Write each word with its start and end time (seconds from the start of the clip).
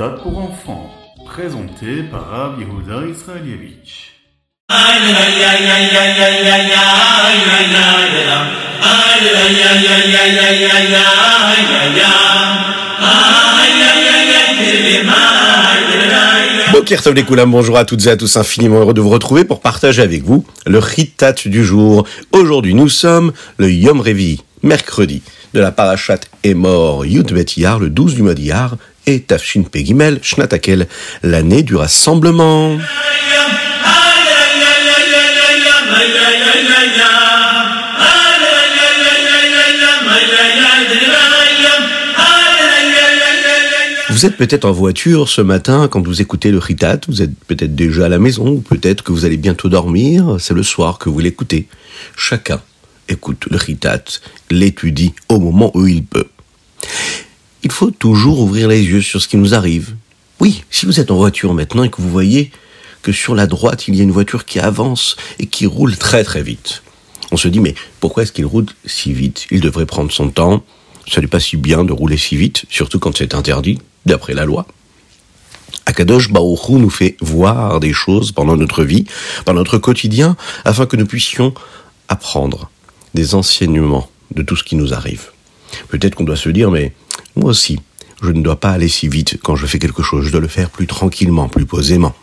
Ritat 0.00 0.22
pour 0.22 0.38
enfants, 0.38 0.90
présenté 1.26 2.04
par 2.04 2.28
Rav 2.28 2.60
Yehuda 2.60 3.04
Israelievich. 3.08 4.12
Bonjour 17.46 17.76
à 17.76 17.84
toutes 17.84 18.06
et 18.06 18.10
à 18.10 18.16
tous, 18.16 18.36
infiniment 18.36 18.78
heureux 18.78 18.94
de 18.94 19.00
vous 19.00 19.08
retrouver 19.08 19.44
pour 19.44 19.60
partager 19.60 20.02
avec 20.02 20.22
vous 20.22 20.44
le 20.66 20.78
Ritat 20.78 21.32
du 21.46 21.64
jour. 21.64 22.06
Aujourd'hui, 22.30 22.74
nous 22.74 22.88
sommes 22.88 23.32
le 23.56 23.72
Yom 23.72 24.00
Revi, 24.00 24.42
mercredi, 24.62 25.22
de 25.54 25.60
la 25.60 25.72
Parashat 25.72 26.20
est 26.44 26.54
mort 26.54 27.04
Yud 27.04 27.32
Bet 27.32 27.46
Yar, 27.56 27.80
le 27.80 27.90
12 27.90 28.14
du 28.14 28.22
mois 28.22 28.34
d'Iyar, 28.34 28.76
et 29.08 29.20
Tafshin 29.20 29.62
Pegimel, 29.62 30.18
Shnatakel, 30.22 30.86
l'année 31.22 31.62
du 31.62 31.74
rassemblement. 31.76 32.76
Vous 44.10 44.26
êtes 44.26 44.36
peut-être 44.36 44.66
en 44.66 44.72
voiture 44.72 45.28
ce 45.28 45.40
matin 45.40 45.88
quand 45.88 46.06
vous 46.06 46.20
écoutez 46.20 46.50
le 46.50 46.58
Ritat, 46.58 47.00
vous 47.08 47.22
êtes 47.22 47.32
peut-être 47.46 47.74
déjà 47.74 48.06
à 48.06 48.08
la 48.10 48.18
maison, 48.18 48.48
ou 48.48 48.60
peut-être 48.60 49.02
que 49.04 49.12
vous 49.12 49.24
allez 49.24 49.38
bientôt 49.38 49.70
dormir, 49.70 50.36
c'est 50.38 50.54
le 50.54 50.62
soir 50.62 50.98
que 50.98 51.08
vous 51.08 51.20
l'écoutez. 51.20 51.66
Chacun 52.14 52.60
écoute 53.08 53.46
le 53.50 53.56
Ritat, 53.56 54.04
l'étudie 54.50 55.14
au 55.30 55.40
moment 55.40 55.70
où 55.74 55.86
il 55.86 56.04
peut. 56.04 56.26
Il 57.64 57.72
faut 57.72 57.90
toujours 57.90 58.40
ouvrir 58.40 58.68
les 58.68 58.82
yeux 58.82 59.02
sur 59.02 59.20
ce 59.20 59.28
qui 59.28 59.36
nous 59.36 59.54
arrive. 59.54 59.96
Oui, 60.40 60.64
si 60.70 60.86
vous 60.86 61.00
êtes 61.00 61.10
en 61.10 61.16
voiture 61.16 61.52
maintenant 61.54 61.82
et 61.82 61.90
que 61.90 62.00
vous 62.00 62.10
voyez 62.10 62.52
que 63.02 63.12
sur 63.12 63.34
la 63.34 63.46
droite 63.46 63.88
il 63.88 63.96
y 63.96 64.00
a 64.00 64.04
une 64.04 64.12
voiture 64.12 64.44
qui 64.44 64.60
avance 64.60 65.16
et 65.38 65.46
qui 65.46 65.66
roule 65.66 65.96
très 65.96 66.24
très 66.24 66.42
vite. 66.42 66.82
On 67.32 67.36
se 67.36 67.48
dit 67.48 67.60
mais 67.60 67.74
pourquoi 68.00 68.22
est-ce 68.22 68.32
qu'il 68.32 68.46
roule 68.46 68.66
si 68.84 69.12
vite? 69.12 69.46
Il 69.50 69.60
devrait 69.60 69.86
prendre 69.86 70.12
son 70.12 70.30
temps. 70.30 70.64
Ce 71.06 71.20
n'est 71.20 71.26
pas 71.26 71.40
si 71.40 71.56
bien 71.56 71.84
de 71.84 71.92
rouler 71.92 72.16
si 72.16 72.36
vite, 72.36 72.64
surtout 72.70 72.98
quand 72.98 73.16
c'est 73.16 73.34
interdit, 73.34 73.78
d'après 74.06 74.34
la 74.34 74.44
loi. 74.44 74.66
Akadosh 75.86 76.30
Baruch 76.30 76.68
Hu 76.68 76.72
nous 76.74 76.90
fait 76.90 77.16
voir 77.20 77.80
des 77.80 77.92
choses 77.92 78.30
pendant 78.32 78.56
notre 78.56 78.84
vie, 78.84 79.06
pendant 79.44 79.60
notre 79.60 79.78
quotidien, 79.78 80.36
afin 80.64 80.86
que 80.86 80.96
nous 80.96 81.06
puissions 81.06 81.54
apprendre 82.08 82.70
des 83.14 83.34
enseignements 83.34 84.10
de 84.34 84.42
tout 84.42 84.54
ce 84.54 84.64
qui 84.64 84.76
nous 84.76 84.92
arrive. 84.92 85.30
Peut-être 85.88 86.14
qu'on 86.14 86.24
doit 86.24 86.36
se 86.36 86.50
dire, 86.50 86.70
mais 86.70 86.92
moi 87.36 87.50
aussi, 87.50 87.78
je 88.22 88.30
ne 88.30 88.42
dois 88.42 88.58
pas 88.58 88.70
aller 88.70 88.88
si 88.88 89.08
vite 89.08 89.38
quand 89.42 89.56
je 89.56 89.66
fais 89.66 89.78
quelque 89.78 90.02
chose, 90.02 90.26
je 90.26 90.32
dois 90.32 90.40
le 90.40 90.48
faire 90.48 90.70
plus 90.70 90.86
tranquillement, 90.86 91.48
plus 91.48 91.66
posément. 91.66 92.14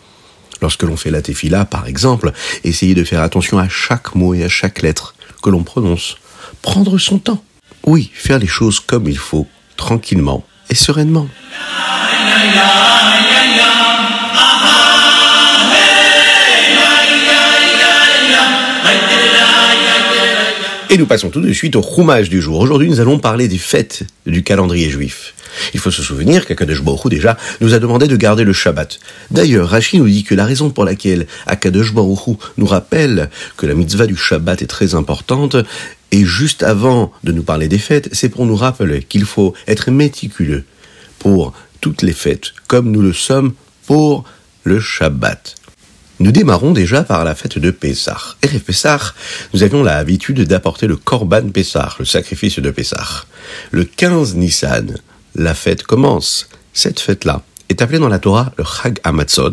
Lorsque 0.62 0.84
l'on 0.84 0.97
fait 0.97 1.12
la 1.12 1.22
tefila, 1.22 1.66
par 1.66 1.88
exemple, 1.88 2.31
essayez 2.64 2.95
de 2.95 3.03
faire 3.03 3.22
attention 3.22 3.59
à 3.59 3.70
chaque 3.70 4.16
mot 4.16 4.34
et 4.34 4.44
à 4.44 4.50
chaque 4.50 4.81
lettre 4.81 5.16
que 5.42 5.50
l'on 5.50 5.64
prononce. 5.64 6.17
Prendre 6.62 6.97
son 6.97 7.20
temps. 7.20 7.44
Oui, 7.86 8.12
faire 8.14 8.39
les 8.39 8.47
choses 8.47 8.80
comme 8.80 9.08
il 9.08 9.17
faut, 9.17 9.47
tranquillement 9.78 10.44
et 10.70 10.75
sereinement. 10.75 11.28
Et 20.95 20.97
nous 20.97 21.07
passons 21.07 21.29
tout 21.29 21.41
de 21.41 21.51
suite 21.51 21.75
au 21.75 21.81
roumage 21.81 22.29
du 22.29 22.41
jour. 22.41 22.57
Aujourd'hui, 22.57 22.88
nous 22.88 23.01
allons 23.01 23.19
parler 23.19 23.49
des 23.49 23.57
fêtes 23.57 24.03
du 24.25 24.43
calendrier 24.43 24.89
juif. 24.89 25.33
Il 25.73 25.81
faut 25.81 25.91
se 25.91 26.01
souvenir 26.01 26.45
qu'Akadosh 26.45 26.81
Baruch 26.81 27.09
déjà, 27.09 27.38
nous 27.59 27.73
a 27.73 27.79
demandé 27.79 28.07
de 28.07 28.16
garder 28.16 28.45
le 28.45 28.53
Shabbat. 28.53 29.01
D'ailleurs, 29.29 29.67
Rachid 29.67 30.00
nous 30.00 30.07
dit 30.07 30.23
que 30.23 30.35
la 30.35 30.45
raison 30.45 30.69
pour 30.69 30.85
laquelle 30.85 31.28
Akadosh 31.47 31.94
Baruch 31.94 32.38
nous 32.55 32.66
rappelle 32.66 33.29
que 33.57 33.66
la 33.66 33.73
mitzvah 33.73 34.07
du 34.07 34.16
Shabbat 34.16 34.61
est 34.61 34.67
très 34.67 34.95
importante, 34.95 35.57
et 36.13 36.23
juste 36.23 36.63
avant 36.63 37.11
de 37.25 37.34
nous 37.34 37.44
parler 37.44 37.67
des 37.67 37.78
fêtes, 37.78 38.07
c'est 38.13 38.29
pour 38.29 38.45
nous 38.45 38.55
rappeler 38.55 39.03
qu'il 39.03 39.25
faut 39.25 39.53
être 39.67 39.91
méticuleux 39.91 40.63
pour 41.19 41.51
toutes 41.81 42.03
les 42.03 42.13
fêtes, 42.13 42.53
comme 42.67 42.89
nous 42.89 43.01
le 43.01 43.11
sommes 43.11 43.51
pour 43.85 44.23
le 44.63 44.79
Shabbat. 44.79 45.55
Nous 46.20 46.31
démarrons 46.31 46.72
déjà 46.72 47.03
par 47.03 47.26
la 47.26 47.36
fête 47.36 47.59
de 47.59 47.72
Pessah. 47.72 48.38
Et 48.42 48.59
Pessah, 48.59 49.14
nous 49.53 49.64
avions 49.64 49.84
l'habitude 49.84 50.42
d'apporter 50.44 50.88
le 50.88 50.96
Korban 50.96 51.50
Pessah, 51.50 51.94
le 52.00 52.06
sacrifice 52.06 52.59
de 52.59 52.72
Pessah. 52.72 53.26
Le 53.72 53.84
15 53.84 54.36
Nissan, 54.36 54.98
la 55.36 55.53
fête 55.53 55.84
commence. 55.84 56.48
Cette 56.74 57.02
fête-là 57.02 57.42
est 57.68 57.81
appelée 57.81 58.00
dans 58.00 58.08
la 58.08 58.20
Torah 58.20 58.53
le 58.58 58.64
Chag 58.64 59.00
Hamatzot. 59.03 59.52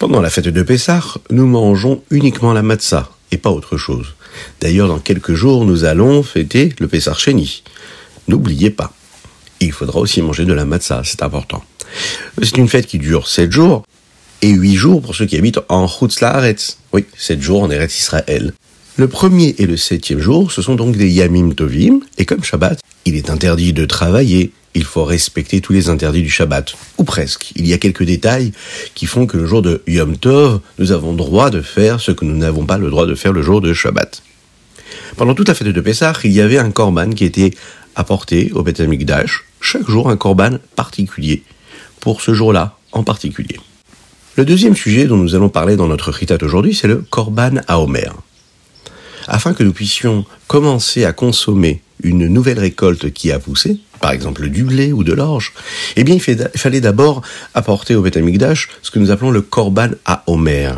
Pendant 0.00 0.20
la 0.20 0.30
fête 0.30 0.48
de 0.48 0.62
Pessah, 0.62 1.02
nous 1.30 1.46
mangeons 1.46 2.02
uniquement 2.10 2.52
la 2.52 2.62
matzah 2.62 3.08
et 3.30 3.38
pas 3.38 3.50
autre 3.50 3.76
chose. 3.76 4.14
D'ailleurs, 4.60 4.88
dans 4.88 4.98
quelques 4.98 5.34
jours, 5.34 5.64
nous 5.64 5.84
allons 5.84 6.24
fêter 6.24 6.74
le 6.80 6.88
Pessah 6.88 7.14
Sheni. 7.14 7.62
N'oubliez 8.26 8.70
pas, 8.70 8.92
il 9.60 9.70
faudra 9.70 10.00
aussi 10.00 10.22
manger 10.22 10.44
de 10.44 10.52
la 10.52 10.64
matzah, 10.64 11.02
c'est 11.04 11.22
important. 11.22 11.64
C'est 12.42 12.56
une 12.58 12.68
fête 12.68 12.86
qui 12.86 12.98
dure 12.98 13.28
sept 13.28 13.52
jours, 13.52 13.84
et 14.42 14.50
huit 14.50 14.76
jours 14.76 15.02
pour 15.02 15.14
ceux 15.14 15.26
qui 15.26 15.36
habitent 15.36 15.60
en 15.68 15.88
Chutz 15.88 16.20
Laaretz. 16.20 16.78
Oui, 16.92 17.04
sept 17.16 17.40
jours 17.40 17.62
en 17.62 17.70
Eretz 17.70 17.98
Israël. 17.98 18.52
Le 18.96 19.08
premier 19.08 19.54
et 19.58 19.66
le 19.66 19.76
septième 19.76 20.20
jour, 20.20 20.50
ce 20.50 20.62
sont 20.62 20.74
donc 20.74 20.96
des 20.96 21.10
Yamim 21.10 21.52
Tovim, 21.52 22.00
et 22.16 22.24
comme 22.24 22.42
Shabbat, 22.42 22.80
il 23.04 23.14
est 23.14 23.28
interdit 23.28 23.74
de 23.74 23.84
travailler, 23.84 24.52
il 24.74 24.84
faut 24.84 25.04
respecter 25.04 25.60
tous 25.60 25.74
les 25.74 25.90
interdits 25.90 26.22
du 26.22 26.30
Shabbat, 26.30 26.74
ou 26.96 27.04
presque. 27.04 27.52
Il 27.56 27.66
y 27.66 27.74
a 27.74 27.78
quelques 27.78 28.04
détails 28.04 28.52
qui 28.94 29.06
font 29.06 29.26
que 29.26 29.36
le 29.36 29.46
jour 29.46 29.60
de 29.60 29.82
Yom 29.86 30.16
Tov, 30.16 30.60
nous 30.78 30.92
avons 30.92 31.12
droit 31.12 31.50
de 31.50 31.60
faire 31.60 32.00
ce 32.00 32.10
que 32.10 32.24
nous 32.24 32.36
n'avons 32.36 32.64
pas 32.64 32.78
le 32.78 32.88
droit 32.88 33.06
de 33.06 33.14
faire 33.14 33.32
le 33.32 33.42
jour 33.42 33.60
de 33.60 33.74
Shabbat. 33.74 34.22
Pendant 35.16 35.34
toute 35.34 35.48
la 35.48 35.54
fête 35.54 35.68
de 35.68 35.80
Pessah, 35.80 36.14
il 36.24 36.32
y 36.32 36.40
avait 36.40 36.58
un 36.58 36.70
korban 36.70 37.10
qui 37.10 37.24
était 37.24 37.52
apporté 37.96 38.50
au 38.54 38.62
Beth 38.62 38.80
Amikdash, 38.80 39.44
chaque 39.60 39.88
jour 39.88 40.08
un 40.08 40.16
korban 40.16 40.58
particulier, 40.74 41.42
pour 42.00 42.22
ce 42.22 42.32
jour-là 42.32 42.78
en 42.92 43.02
particulier. 43.02 43.58
Le 44.36 44.44
deuxième 44.44 44.76
sujet 44.76 45.06
dont 45.06 45.16
nous 45.16 45.34
allons 45.34 45.48
parler 45.48 45.76
dans 45.76 45.86
notre 45.86 46.10
ritat 46.10 46.36
aujourd'hui, 46.42 46.74
c'est 46.74 46.88
le 46.88 46.96
korban 46.96 47.52
à 47.68 47.80
Homer. 47.80 48.10
Afin 49.28 49.54
que 49.54 49.62
nous 49.62 49.72
puissions 49.72 50.26
commencer 50.46 51.06
à 51.06 51.14
consommer 51.14 51.80
une 52.02 52.26
nouvelle 52.26 52.58
récolte 52.58 53.10
qui 53.14 53.32
a 53.32 53.38
poussé, 53.38 53.78
par 53.98 54.10
exemple 54.10 54.50
du 54.50 54.64
blé 54.64 54.92
ou 54.92 55.04
de 55.04 55.14
l'orge, 55.14 55.54
eh 55.96 56.04
bien 56.04 56.16
il 56.16 56.48
fallait 56.54 56.82
d'abord 56.82 57.22
apporter 57.54 57.94
au 57.94 58.02
Beth 58.02 58.18
Amikdash 58.18 58.68
ce 58.82 58.90
que 58.90 58.98
nous 58.98 59.10
appelons 59.10 59.30
le 59.30 59.40
korban 59.40 59.92
à 60.04 60.22
Homer. 60.26 60.72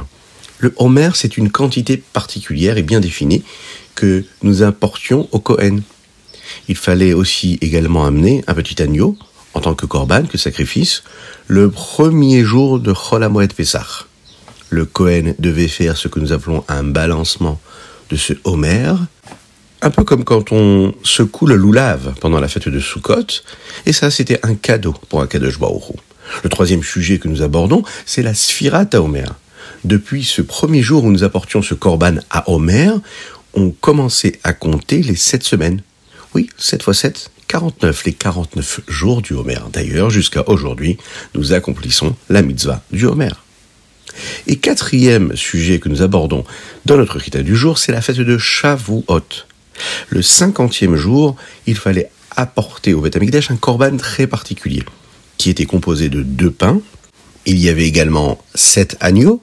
Le 0.60 0.72
Homer, 0.76 1.10
c'est 1.14 1.36
une 1.36 1.50
quantité 1.50 1.96
particulière 1.96 2.78
et 2.78 2.84
bien 2.84 3.00
définie 3.00 3.42
que 3.96 4.22
nous 4.44 4.62
importions 4.62 5.28
au 5.32 5.40
Kohen. 5.40 5.82
Il 6.68 6.76
fallait 6.76 7.12
aussi 7.12 7.58
également 7.60 8.06
amener 8.06 8.44
un 8.46 8.54
petit 8.54 8.80
agneau 8.80 9.18
en 9.58 9.60
tant 9.60 9.74
que 9.74 9.86
korban, 9.86 10.22
que 10.22 10.38
sacrifice, 10.38 11.02
le 11.48 11.68
premier 11.68 12.44
jour 12.44 12.78
de 12.78 12.92
Chol 12.92 13.24
Hamoed. 13.24 13.52
Le 14.70 14.84
Kohen 14.84 15.34
devait 15.40 15.66
faire 15.66 15.96
ce 15.96 16.06
que 16.06 16.20
nous 16.20 16.32
appelons 16.32 16.62
un 16.68 16.84
balancement 16.84 17.60
de 18.08 18.14
ce 18.14 18.34
Homer, 18.44 18.92
un 19.82 19.90
peu 19.90 20.04
comme 20.04 20.22
quand 20.22 20.52
on 20.52 20.94
secoue 21.02 21.46
le 21.46 21.56
loulave 21.56 22.14
pendant 22.20 22.38
la 22.38 22.46
fête 22.46 22.68
de 22.68 22.78
Sukkot, 22.78 23.42
et 23.84 23.92
ça 23.92 24.12
c'était 24.12 24.38
un 24.44 24.54
cadeau 24.54 24.94
pour 25.08 25.22
un 25.22 25.26
Kadosh 25.26 25.58
Baruch 25.58 25.96
Le 26.44 26.48
troisième 26.48 26.84
sujet 26.84 27.18
que 27.18 27.26
nous 27.26 27.42
abordons, 27.42 27.82
c'est 28.06 28.22
la 28.22 28.34
Sfirat 28.34 28.86
à 28.92 29.00
Homer. 29.00 29.26
Depuis 29.84 30.22
ce 30.22 30.40
premier 30.40 30.82
jour 30.82 31.02
où 31.02 31.10
nous 31.10 31.24
apportions 31.24 31.62
ce 31.62 31.74
korban 31.74 32.18
à 32.30 32.48
Homer, 32.48 32.90
on 33.54 33.70
commençait 33.70 34.38
à 34.44 34.52
compter 34.52 35.02
les 35.02 35.16
sept 35.16 35.42
semaines. 35.42 35.82
Oui, 36.34 36.48
7 36.58 36.82
fois 36.84 36.94
7, 36.94 37.30
49, 37.48 38.04
les 38.04 38.12
49 38.12 38.80
jours 38.88 39.22
du 39.22 39.32
Homer. 39.32 39.58
D'ailleurs, 39.72 40.10
jusqu'à 40.10 40.46
aujourd'hui, 40.48 40.98
nous 41.34 41.54
accomplissons 41.54 42.14
la 42.28 42.42
mitzvah 42.42 42.82
du 42.92 43.06
Homer. 43.06 43.32
Et 44.46 44.56
quatrième 44.56 45.34
sujet 45.34 45.78
que 45.78 45.88
nous 45.88 46.02
abordons 46.02 46.44
dans 46.84 46.96
notre 46.96 47.18
rita 47.18 47.42
du 47.42 47.56
jour, 47.56 47.78
c'est 47.78 47.92
la 47.92 48.02
fête 48.02 48.18
de 48.18 48.38
Shavuot. 48.38 49.04
Le 50.10 50.22
cinquantième 50.22 50.96
jour, 50.96 51.36
il 51.66 51.76
fallait 51.76 52.10
apporter 52.36 52.94
au 52.94 53.00
Beth 53.00 53.16
un 53.48 53.56
korban 53.56 53.96
très 53.96 54.26
particulier, 54.26 54.84
qui 55.38 55.50
était 55.50 55.66
composé 55.66 56.08
de 56.08 56.22
deux 56.22 56.50
pains. 56.50 56.80
Il 57.46 57.58
y 57.58 57.68
avait 57.68 57.86
également 57.86 58.38
sept 58.54 58.96
agneaux, 59.00 59.42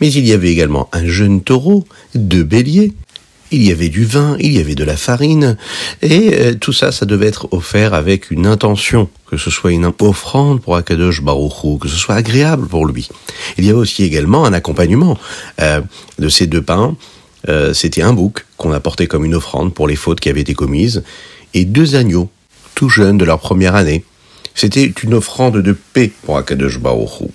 mais 0.00 0.12
il 0.12 0.26
y 0.26 0.32
avait 0.32 0.50
également 0.50 0.88
un 0.92 1.06
jeune 1.06 1.42
taureau, 1.42 1.86
deux 2.14 2.42
béliers, 2.42 2.92
il 3.50 3.62
y 3.62 3.70
avait 3.70 3.88
du 3.88 4.04
vin, 4.04 4.36
il 4.40 4.52
y 4.52 4.58
avait 4.58 4.74
de 4.74 4.84
la 4.84 4.96
farine, 4.96 5.56
et 6.02 6.34
euh, 6.34 6.54
tout 6.54 6.72
ça, 6.72 6.92
ça 6.92 7.06
devait 7.06 7.26
être 7.26 7.48
offert 7.52 7.94
avec 7.94 8.30
une 8.30 8.46
intention, 8.46 9.08
que 9.26 9.36
ce 9.36 9.50
soit 9.50 9.72
une 9.72 9.92
offrande 10.00 10.60
pour 10.60 10.76
Akadosh 10.76 11.22
Baruchou, 11.22 11.78
que 11.78 11.88
ce 11.88 11.96
soit 11.96 12.16
agréable 12.16 12.66
pour 12.66 12.86
lui. 12.86 13.08
Il 13.58 13.64
y 13.64 13.70
avait 13.70 13.78
aussi 13.78 14.02
également 14.04 14.44
un 14.44 14.52
accompagnement 14.52 15.18
euh, 15.60 15.80
de 16.18 16.28
ces 16.28 16.46
deux 16.46 16.62
pains. 16.62 16.96
Euh, 17.48 17.72
C'était 17.74 18.02
un 18.02 18.12
bouc 18.12 18.44
qu'on 18.56 18.72
apportait 18.72 19.06
comme 19.06 19.24
une 19.24 19.34
offrande 19.34 19.72
pour 19.72 19.86
les 19.86 19.96
fautes 19.96 20.20
qui 20.20 20.28
avaient 20.28 20.40
été 20.40 20.54
commises, 20.54 21.02
et 21.54 21.64
deux 21.64 21.94
agneaux, 21.94 22.28
tout 22.74 22.88
jeunes 22.88 23.18
de 23.18 23.24
leur 23.24 23.38
première 23.38 23.74
année. 23.74 24.04
C'était 24.54 24.92
une 25.02 25.14
offrande 25.14 25.58
de 25.58 25.76
paix 25.92 26.10
pour 26.24 26.38
Akadosh 26.38 26.78
Baruch 26.78 27.28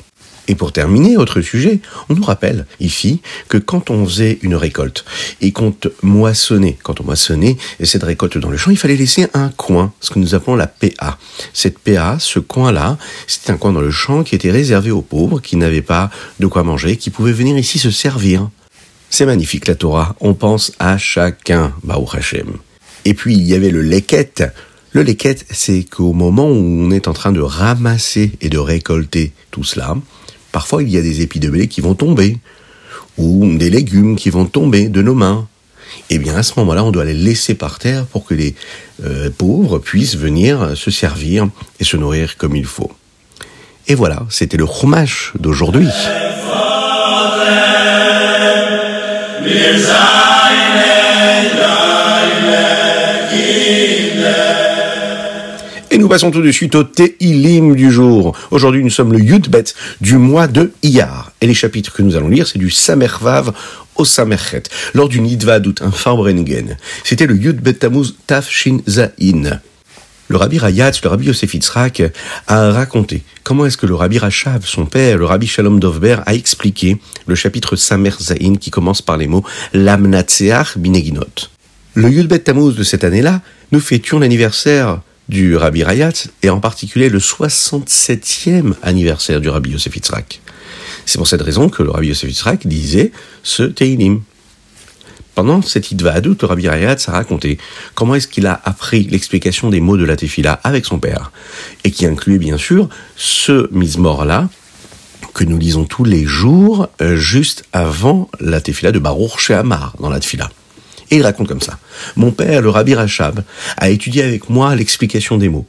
et 0.52 0.56
pour 0.56 0.74
terminer, 0.74 1.16
autre 1.16 1.40
sujet, 1.40 1.80
on 2.10 2.14
nous 2.14 2.24
rappelle 2.24 2.66
ici 2.82 3.22
que 3.48 3.58
quand 3.58 3.90
on 3.90 4.06
faisait 4.06 4.38
une 4.42 4.56
récolte 4.56 5.06
et 5.40 5.54
qu'on 5.54 5.74
moissonnait, 6.04 6.78
quand 6.84 7.00
on 7.00 7.06
moissonnait 7.06 7.56
cette 7.82 8.04
récolte 8.04 8.38
dans 8.38 8.50
le 8.50 8.58
champ, 8.58 8.70
il 8.70 8.78
fallait 8.78 8.98
laisser 8.98 9.28
un 9.34 9.48
coin, 9.48 9.94
ce 10.02 10.10
que 10.10 10.20
nous 10.20 10.36
appelons 10.36 10.58
la 10.58 10.68
PA. 10.68 11.18
Cette 11.54 11.80
PA, 11.80 12.18
ce 12.20 12.40
coin-là, 12.40 12.98
c'était 13.28 13.54
un 13.54 13.56
coin 13.56 13.72
dans 13.72 13.80
le 13.80 13.92
champ 13.92 14.24
qui 14.24 14.36
était 14.36 14.52
réservé 14.52 14.92
aux 14.92 15.02
pauvres, 15.02 15.40
qui 15.40 15.56
n'avaient 15.56 15.82
pas 15.82 16.12
de 16.42 16.48
quoi 16.48 16.64
manger, 16.64 16.98
qui 16.98 17.12
pouvaient 17.12 17.32
venir 17.32 17.58
ici 17.58 17.80
se 17.80 17.90
servir. 17.90 18.50
C'est 19.10 19.26
magnifique 19.26 19.70
la 19.70 19.76
Torah, 19.76 20.18
on 20.20 20.34
pense 20.34 20.74
à 20.80 20.98
chacun, 20.98 21.74
Baruch 21.82 22.16
Hashem. 22.16 22.58
Et 23.06 23.14
puis 23.14 23.36
il 23.36 23.44
y 23.44 23.54
avait 23.54 23.72
le 23.72 23.82
leket. 23.82 24.44
Le 24.92 25.04
leket, 25.04 25.46
c'est 25.50 25.84
qu'au 25.84 26.12
moment 26.12 26.50
où 26.50 26.58
on 26.58 26.92
est 26.92 27.08
en 27.08 27.14
train 27.14 27.32
de 27.32 27.40
ramasser 27.40 28.34
et 28.42 28.50
de 28.50 28.58
récolter 28.58 29.32
tout 29.50 29.64
cela, 29.64 29.96
Parfois, 30.52 30.84
il 30.84 30.90
y 30.90 30.98
a 30.98 31.02
des 31.02 31.22
épis 31.22 31.40
de 31.40 31.50
blé 31.50 31.68
qui 31.68 31.82
vont 31.82 31.96
tomber, 31.96 32.38
ou 33.18 33.56
des 33.58 33.70
légumes 33.70 34.16
qui 34.16 34.30
vont 34.30 34.46
tomber 34.46 34.90
de 34.90 35.02
nos 35.02 35.16
mains. 35.16 35.48
Eh 36.10 36.18
bien, 36.18 36.36
à 36.36 36.44
ce 36.44 36.54
moment-là, 36.58 36.84
on 36.84 36.92
doit 36.92 37.06
les 37.06 37.14
laisser 37.14 37.54
par 37.54 37.80
terre 37.80 38.06
pour 38.06 38.26
que 38.26 38.34
les 38.34 38.56
euh, 39.04 39.30
pauvres 39.30 39.80
puissent 39.80 40.16
venir 40.16 40.76
se 40.76 40.92
servir 40.92 41.48
et 41.80 41.84
se 41.84 41.98
nourrir 41.98 42.38
comme 42.38 42.56
il 42.56 42.66
faut. 42.66 42.92
Et 43.88 43.96
voilà, 43.96 44.26
c'était 44.30 44.58
le 44.58 44.66
chumash 44.66 45.34
d'aujourd'hui. 45.40 45.88
Nous 56.02 56.08
passons 56.08 56.32
tout 56.32 56.42
de 56.42 56.52
suite 56.52 56.74
au 56.74 56.84
Teilim 56.84 57.76
du 57.76 57.92
jour. 57.92 58.36
Aujourd'hui, 58.50 58.84
nous 58.84 58.90
sommes 58.90 59.14
le 59.14 59.20
Yudbet 59.20 59.66
du 60.02 60.18
mois 60.18 60.48
de 60.48 60.72
Iyar. 60.82 61.32
Et 61.42 61.46
les 61.46 61.54
chapitres 61.54 61.94
que 61.94 62.02
nous 62.02 62.16
allons 62.16 62.28
lire, 62.28 62.48
c'est 62.48 62.58
du 62.58 62.72
Samervav 62.72 63.54
au 63.96 64.04
Samerchet, 64.04 64.64
lors 64.96 65.10
du 65.10 65.22
Nidvadut, 65.22 65.76
un 65.82 65.92
Farbrengen. 65.92 66.76
C'était 67.04 67.28
le 67.28 67.36
Yudbet 67.38 67.74
Tamuz 67.74 68.16
Tafshin 68.26 68.80
Zain. 68.90 69.60
Le 70.28 70.38
rabbi 70.38 70.58
Rayatz, 70.58 71.04
le 71.04 71.10
rabbi 71.10 71.28
Yosef 71.28 71.54
Yitzhak, 71.54 72.02
a 72.48 72.72
raconté 72.72 73.22
comment 73.44 73.68
est-ce 73.68 73.78
que 73.78 73.86
le 73.86 73.94
rabbi 73.94 74.18
Rachav, 74.18 74.66
son 74.66 74.88
père, 74.88 75.20
le 75.20 75.26
rabbi 75.26 75.46
Shalom 75.46 75.80
Dovber, 75.80 76.18
a 76.26 76.34
expliqué 76.34 76.98
le 77.28 77.36
chapitre 77.36 77.76
Samer 77.76 78.14
Zain 78.20 78.56
qui 78.60 78.72
commence 78.72 79.04
par 79.04 79.18
les 79.18 79.28
mots 79.28 79.44
Lamnatseach 79.74 80.80
Bineginot. 80.80 81.50
Le 81.94 82.10
Yudbet 82.10 82.40
Tamuz 82.40 82.76
de 82.76 82.84
cette 82.84 83.04
année-là, 83.04 83.42
nous 83.72 83.80
fêtions 83.80 84.18
l'anniversaire 84.18 85.02
du 85.32 85.56
Rabbi 85.56 85.82
Rayat, 85.82 86.28
et 86.44 86.50
en 86.50 86.60
particulier 86.60 87.08
le 87.08 87.20
67e 87.20 88.74
anniversaire 88.84 89.40
du 89.40 89.48
Rabbi 89.48 89.72
Yosef 89.72 89.96
Yitzhak. 89.96 90.42
C'est 91.06 91.18
pour 91.18 91.28
cette 91.28 91.42
raison 91.42 91.70
que 91.70 91.82
le 91.84 91.90
Rabbi 91.90 92.10
Yosef 92.10 92.30
Yitzhak 92.30 92.68
disait 92.68 93.14
ce 93.42 93.64
Teilim. 93.64 94.24
Pendant 95.34 95.62
cette 95.62 95.90
Idvahadut, 95.90 96.36
le 96.42 96.48
Rabbi 96.48 96.68
Rayat 96.68 96.98
a 97.08 97.12
raconté 97.12 97.58
comment 97.96 98.14
est-ce 98.16 98.28
qu'il 98.28 98.46
a 98.46 98.62
appris 98.66 99.04
l'explication 99.04 99.70
des 99.70 99.80
mots 99.80 99.96
de 99.96 100.04
la 100.04 100.18
Tefila 100.18 100.60
avec 100.66 100.86
son 100.86 101.00
père, 101.00 101.32
et 101.86 101.92
qui 101.92 102.06
incluait 102.06 102.38
bien 102.38 102.58
sûr 102.58 102.90
ce 103.16 103.70
Mizmor-là, 103.72 104.50
que 105.34 105.46
nous 105.46 105.58
lisons 105.58 105.86
tous 105.86 106.04
les 106.04 106.26
jours, 106.26 106.90
euh, 107.02 107.16
juste 107.16 107.64
avant 107.72 108.30
la 108.42 108.60
Tefila 108.60 108.92
de 108.92 109.00
Baruch 109.00 109.40
Shehamar, 109.40 109.96
dans 110.02 110.10
la 110.10 110.20
Tefila. 110.20 110.50
Et 111.12 111.18
il 111.18 111.24
raconte 111.24 111.48
comme 111.48 111.62
ça. 111.62 111.78
Mon 112.16 112.32
père, 112.32 112.62
le 112.62 112.70
Rabbi 112.70 112.96
Rachab, 112.96 113.44
a 113.78 113.90
étudié 113.90 114.24
avec 114.24 114.50
moi 114.50 114.76
l'explication 114.76 115.38
des 115.38 115.50
mots. 115.50 115.68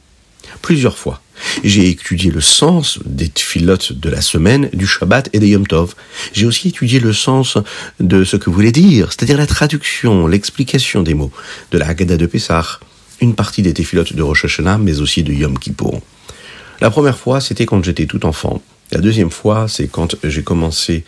Plusieurs 0.61 0.97
fois. 0.97 1.21
J'ai 1.63 1.89
étudié 1.89 2.31
le 2.31 2.39
sens 2.39 2.99
des 3.05 3.27
tfilotes 3.27 3.91
de 3.91 4.09
la 4.09 4.21
semaine, 4.21 4.69
du 4.71 4.87
Shabbat 4.87 5.29
et 5.33 5.39
des 5.39 5.49
Yom 5.49 5.67
Tov. 5.67 5.95
J'ai 6.31 6.45
aussi 6.45 6.69
étudié 6.69 6.99
le 6.99 7.11
sens 7.11 7.57
de 7.99 8.23
ce 8.23 8.37
que 8.37 8.49
voulait 8.49 8.71
dire, 8.71 9.11
c'est-à-dire 9.11 9.37
la 9.37 9.47
traduction, 9.47 10.27
l'explication 10.27 11.01
des 11.01 11.13
mots 11.13 11.31
de 11.71 11.77
la 11.77 11.87
Haggadah 11.87 12.17
de 12.17 12.25
Pessah, 12.25 12.79
une 13.19 13.35
partie 13.35 13.61
des 13.61 13.73
tfilotes 13.73 14.13
de 14.13 14.21
Rosh 14.21 14.45
Hashanah, 14.45 14.77
mais 14.77 15.01
aussi 15.01 15.23
de 15.23 15.33
Yom 15.33 15.57
Kippour. 15.59 16.01
La 16.79 16.89
première 16.89 17.17
fois, 17.17 17.41
c'était 17.41 17.65
quand 17.65 17.83
j'étais 17.83 18.05
tout 18.05 18.25
enfant. 18.25 18.61
La 18.91 19.01
deuxième 19.01 19.31
fois, 19.31 19.67
c'est 19.67 19.87
quand 19.87 20.15
j'ai 20.23 20.43
commencé 20.43 21.03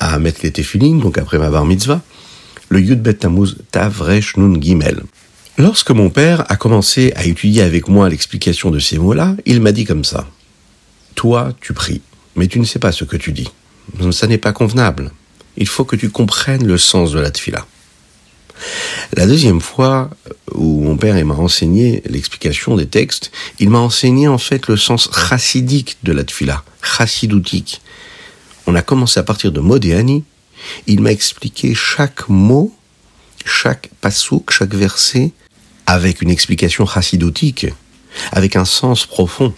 à 0.00 0.18
mettre 0.18 0.40
les 0.42 0.50
téfilines, 0.50 1.00
donc 1.00 1.16
après 1.16 1.38
ma 1.38 1.48
bar 1.48 1.64
mitzvah 1.64 2.02
le 2.70 2.80
Yudbet 2.80 3.14
Tammuz 3.14 3.56
Tavresh 3.72 4.36
Nun 4.36 4.60
Gimel. 4.60 5.02
Lorsque 5.58 5.90
mon 5.90 6.08
père 6.08 6.50
a 6.50 6.56
commencé 6.56 7.12
à 7.16 7.26
étudier 7.26 7.62
avec 7.62 7.88
moi 7.88 8.08
l'explication 8.08 8.70
de 8.70 8.78
ces 8.78 8.96
mots-là, 8.96 9.36
il 9.44 9.60
m'a 9.60 9.72
dit 9.72 9.84
comme 9.84 10.04
ça. 10.04 10.26
Toi, 11.16 11.52
tu 11.60 11.74
pries, 11.74 12.00
mais 12.36 12.46
tu 12.46 12.60
ne 12.60 12.64
sais 12.64 12.78
pas 12.78 12.92
ce 12.92 13.04
que 13.04 13.16
tu 13.16 13.32
dis. 13.32 13.48
Ça 14.12 14.28
n'est 14.28 14.38
pas 14.38 14.52
convenable. 14.52 15.10
Il 15.56 15.66
faut 15.66 15.84
que 15.84 15.96
tu 15.96 16.10
comprennes 16.10 16.64
le 16.64 16.78
sens 16.78 17.10
de 17.10 17.18
la 17.18 17.30
tfila. 17.30 17.66
La 19.14 19.26
deuxième 19.26 19.60
fois 19.60 20.10
où 20.54 20.82
mon 20.82 20.96
père 20.96 21.22
m'a 21.26 21.34
enseigné 21.34 22.02
l'explication 22.08 22.76
des 22.76 22.86
textes, 22.86 23.32
il 23.58 23.68
m'a 23.68 23.80
enseigné 23.80 24.28
en 24.28 24.38
fait 24.38 24.68
le 24.68 24.76
sens 24.76 25.10
chassidique 25.12 25.96
de 26.04 26.12
la 26.12 26.22
tfila, 26.22 26.62
chassidoutique. 26.82 27.80
On 28.66 28.76
a 28.76 28.82
commencé 28.82 29.18
à 29.18 29.24
partir 29.24 29.50
de 29.50 29.58
Modéani 29.58 30.22
il 30.86 31.00
m'a 31.00 31.12
expliqué 31.12 31.74
chaque 31.74 32.28
mot, 32.28 32.72
chaque 33.44 33.90
pasouk, 34.00 34.50
chaque 34.50 34.74
verset, 34.74 35.32
avec 35.86 36.22
une 36.22 36.30
explication 36.30 36.86
chassidotique, 36.86 37.66
avec 38.32 38.56
un 38.56 38.64
sens 38.64 39.06
profond. 39.06 39.52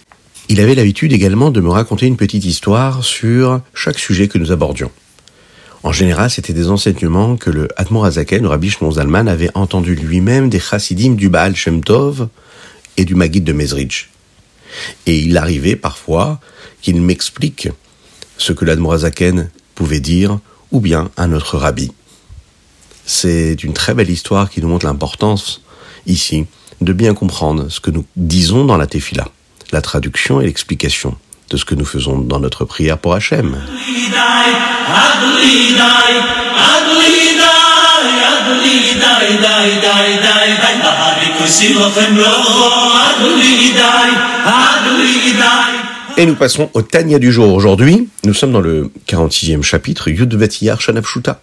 Il 0.49 0.59
avait 0.59 0.75
l'habitude 0.75 1.13
également 1.13 1.51
de 1.51 1.61
me 1.61 1.69
raconter 1.69 2.05
une 2.05 2.17
petite 2.17 2.45
histoire 2.45 3.03
sur 3.03 3.61
chaque 3.73 3.99
sujet 3.99 4.27
que 4.27 4.37
nous 4.37 4.51
abordions. 4.51 4.91
En 5.83 5.91
général, 5.91 6.29
c'était 6.29 6.53
des 6.53 6.69
enseignements 6.69 7.35
que 7.35 7.49
le 7.49 7.67
Admor 7.75 8.05
Azaken, 8.05 8.45
Rabbi 8.45 8.69
Shimon 8.69 8.91
Zalman, 8.91 9.27
avait 9.27 9.49
entendu 9.53 9.95
lui-même 9.95 10.49
des 10.49 10.59
chassidim 10.59 11.15
du 11.15 11.29
Baal 11.29 11.55
Shem 11.55 11.83
Tov 11.83 12.29
et 12.95 13.03
du 13.03 13.15
Maguid 13.15 13.43
de 13.43 13.51
Mezrich. 13.51 14.09
Et 15.05 15.19
il 15.19 15.37
arrivait 15.37 15.75
parfois 15.75 16.39
qu'il 16.81 17.01
m'explique 17.01 17.69
ce 18.37 18.53
que 18.53 18.65
l'Admor 18.65 18.93
Azaken 18.93 19.49
pouvait 19.75 19.99
dire 19.99 20.39
ou 20.73 20.81
bien 20.81 21.09
un 21.15 21.31
autre 21.31 21.57
rabbi. 21.57 21.93
C'est 23.05 23.63
une 23.63 23.73
très 23.73 23.93
belle 23.93 24.09
histoire 24.09 24.49
qui 24.49 24.61
nous 24.61 24.67
montre 24.67 24.85
l'importance, 24.85 25.61
ici, 26.07 26.45
de 26.81 26.91
bien 26.91 27.13
comprendre 27.13 27.69
ce 27.69 27.79
que 27.79 27.91
nous 27.91 28.05
disons 28.17 28.65
dans 28.65 28.75
la 28.75 28.87
tefila, 28.87 29.27
la 29.71 29.81
traduction 29.81 30.41
et 30.41 30.45
l'explication 30.45 31.15
de 31.49 31.57
ce 31.57 31.65
que 31.65 31.75
nous 31.75 31.85
faisons 31.85 32.17
dans 32.19 32.39
notre 32.39 32.65
prière 32.65 32.97
pour 32.97 33.13
Hachem. 33.13 33.55
Et 46.15 46.27
nous 46.27 46.35
passons 46.35 46.69
au 46.75 46.83
Tania 46.83 47.17
du 47.17 47.31
jour. 47.31 47.51
Aujourd'hui, 47.53 48.07
nous 48.23 48.35
sommes 48.35 48.51
dans 48.51 48.61
le 48.61 48.91
46e 49.07 49.63
chapitre, 49.63 50.09
Yudvet 50.09 50.49
Yar 50.61 50.79
Shanafshuta. 50.79 51.41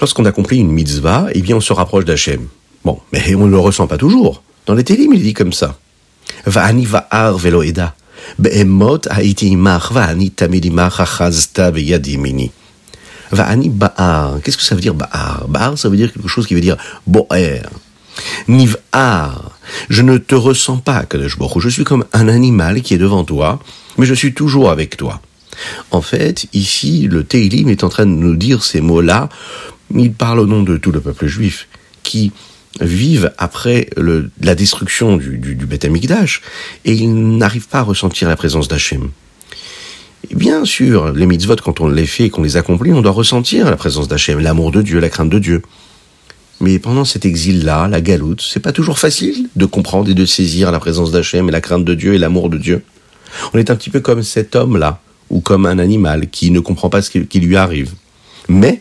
Lorsqu'on 0.00 0.24
accomplit 0.24 0.58
une 0.58 0.72
mitzvah, 0.72 1.28
eh 1.32 1.40
bien, 1.42 1.56
on 1.56 1.60
se 1.60 1.72
rapproche 1.72 2.04
d'Hachem. 2.04 2.48
Bon, 2.84 2.98
mais 3.12 3.36
on 3.36 3.46
ne 3.46 3.52
le 3.52 3.58
ressent 3.60 3.86
pas 3.86 3.98
toujours. 3.98 4.42
Dans 4.66 4.74
les 4.74 4.82
télim, 4.82 5.14
il 5.14 5.22
dit 5.22 5.32
comme 5.32 5.52
ça. 5.52 5.78
Va'ani 6.44 6.86
va'ar 6.86 7.38
veloeda. 7.38 7.94
Be'emot 8.40 9.02
ha'iti 9.08 9.54
va'ani 9.56 10.30
tamid 10.32 10.64
imach 10.64 10.98
achazta 10.98 11.70
beyadimini. 11.70 12.50
Va'ani 13.30 13.68
ba'ar. 13.68 14.40
Qu'est-ce 14.42 14.56
que 14.56 14.64
ça 14.64 14.74
veut 14.74 14.80
dire 14.80 14.94
ba'ar? 14.94 15.46
Ba'ar, 15.46 15.78
ça 15.78 15.88
veut 15.88 15.96
dire 15.96 16.12
quelque 16.12 16.28
chose 16.28 16.48
qui 16.48 16.54
veut 16.54 16.60
dire 16.60 16.76
bo'er. 17.06 17.62
Niv'ar. 18.48 19.52
Je 19.88 20.02
ne 20.02 20.18
te 20.18 20.34
ressens 20.34 20.78
pas, 20.78 21.04
Kadosh 21.04 21.36
Je 21.56 21.68
suis 21.68 21.84
comme 21.84 22.04
un 22.12 22.28
animal 22.28 22.82
qui 22.82 22.94
est 22.94 22.98
devant 22.98 23.24
toi, 23.24 23.60
mais 23.98 24.06
je 24.06 24.14
suis 24.14 24.34
toujours 24.34 24.70
avec 24.70 24.96
toi. 24.96 25.20
En 25.90 26.02
fait, 26.02 26.46
ici, 26.52 27.08
le 27.10 27.24
Teilim 27.24 27.68
est 27.68 27.84
en 27.84 27.88
train 27.88 28.06
de 28.06 28.10
nous 28.10 28.36
dire 28.36 28.64
ces 28.64 28.80
mots-là. 28.80 29.28
Il 29.94 30.12
parle 30.12 30.40
au 30.40 30.46
nom 30.46 30.62
de 30.62 30.76
tout 30.76 30.92
le 30.92 31.00
peuple 31.00 31.26
juif 31.26 31.68
qui 32.02 32.32
vivent 32.80 33.32
après 33.36 33.90
la 34.40 34.54
destruction 34.54 35.16
du, 35.16 35.36
du, 35.38 35.66
Beth 35.66 35.84
Amikdash 35.84 36.40
et 36.84 36.94
ils 36.94 37.36
n'arrivent 37.36 37.68
pas 37.68 37.80
à 37.80 37.82
ressentir 37.82 38.28
la 38.28 38.36
présence 38.36 38.66
d'Hachem. 38.68 39.10
bien 40.34 40.64
sûr, 40.64 41.12
les 41.12 41.26
mitzvot, 41.26 41.56
quand 41.56 41.80
on 41.80 41.88
les 41.88 42.06
fait 42.06 42.24
et 42.24 42.30
qu'on 42.30 42.42
les 42.42 42.56
accomplit, 42.56 42.92
on 42.92 43.02
doit 43.02 43.12
ressentir 43.12 43.68
la 43.68 43.76
présence 43.76 44.08
d'Hachem, 44.08 44.38
l'amour 44.38 44.72
de 44.72 44.80
Dieu, 44.80 45.00
la 45.00 45.10
crainte 45.10 45.28
de 45.28 45.38
Dieu. 45.38 45.62
Mais 46.62 46.78
pendant 46.78 47.04
cet 47.04 47.26
exil-là, 47.26 47.88
la 47.88 48.00
galoute, 48.00 48.40
c'est 48.40 48.60
pas 48.60 48.70
toujours 48.70 49.00
facile 49.00 49.48
de 49.56 49.66
comprendre 49.66 50.08
et 50.08 50.14
de 50.14 50.24
saisir 50.24 50.70
la 50.70 50.78
présence 50.78 51.10
d'Hachem 51.10 51.48
et 51.48 51.52
la 51.52 51.60
crainte 51.60 51.84
de 51.84 51.94
Dieu 51.94 52.14
et 52.14 52.18
l'amour 52.18 52.50
de 52.50 52.56
Dieu. 52.56 52.84
On 53.52 53.58
est 53.58 53.68
un 53.68 53.74
petit 53.74 53.90
peu 53.90 53.98
comme 53.98 54.22
cet 54.22 54.54
homme-là, 54.54 55.00
ou 55.28 55.40
comme 55.40 55.66
un 55.66 55.80
animal 55.80 56.30
qui 56.30 56.52
ne 56.52 56.60
comprend 56.60 56.88
pas 56.88 57.02
ce 57.02 57.10
qui 57.10 57.40
lui 57.40 57.56
arrive. 57.56 57.94
Mais 58.48 58.80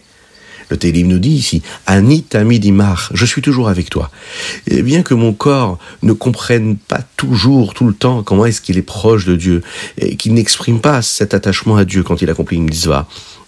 Le 0.70 0.78
Télim 0.78 1.08
nous 1.08 1.20
dit 1.20 1.32
ici, 1.32 1.64
Ani 1.88 2.22
tamidimar, 2.22 3.10
je 3.14 3.26
suis 3.26 3.42
toujours 3.42 3.68
avec 3.68 3.90
toi. 3.90 4.10
Et 4.68 4.84
bien 4.84 5.02
que 5.02 5.14
mon 5.14 5.34
corps 5.34 5.80
ne 6.04 6.14
comprenne 6.14 6.78
pas 6.78 7.02
toujours, 7.18 7.74
tout 7.74 7.88
le 7.88 7.94
temps, 7.94 8.22
comment 8.24 8.46
est-ce 8.46 8.62
qu'il 8.62 8.78
est 8.78 8.84
proche 8.84 9.26
de 9.26 9.36
Dieu, 9.36 9.64
et 9.98 10.16
qu'il 10.16 10.34
n'exprime 10.34 10.80
pas 10.80 11.02
cet 11.02 11.34
attachement 11.34 11.76
à 11.78 11.84
Dieu 11.84 12.04
quand 12.04 12.22
il 12.22 12.30
accomplit 12.30 12.58
une 12.58 12.66
mitzvah, 12.66 13.08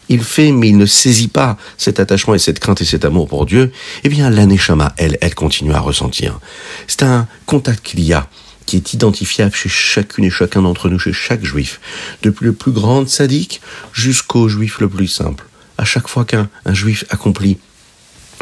il 0.09 0.23
fait, 0.23 0.51
mais 0.51 0.69
il 0.69 0.77
ne 0.77 0.85
saisit 0.85 1.27
pas 1.27 1.57
cet 1.77 1.99
attachement 1.99 2.35
et 2.35 2.39
cette 2.39 2.59
crainte 2.59 2.81
et 2.81 2.85
cet 2.85 3.05
amour 3.05 3.27
pour 3.27 3.45
Dieu, 3.45 3.71
eh 4.03 4.09
bien, 4.09 4.29
l'aneshama, 4.29 4.93
elle, 4.97 5.17
elle 5.21 5.35
continue 5.35 5.73
à 5.73 5.79
ressentir. 5.79 6.39
C'est 6.87 7.03
un 7.03 7.27
contact 7.45 7.83
qu'il 7.83 8.01
y 8.01 8.13
a 8.13 8.27
qui 8.65 8.77
est 8.77 8.93
identifiable 8.93 9.53
chez 9.53 9.69
chacune 9.69 10.23
et 10.25 10.29
chacun 10.29 10.61
d'entre 10.61 10.89
nous, 10.89 10.99
chez 10.99 11.13
chaque 11.13 11.43
juif, 11.43 11.79
depuis 12.21 12.45
le 12.45 12.53
plus 12.53 12.71
grand 12.71 13.07
sadique 13.07 13.61
jusqu'au 13.91 14.47
juif 14.47 14.79
le 14.79 14.87
plus 14.87 15.07
simple. 15.07 15.45
À 15.77 15.85
chaque 15.85 16.07
fois 16.07 16.23
qu'un 16.23 16.49
juif 16.71 17.03
accomplit 17.09 17.57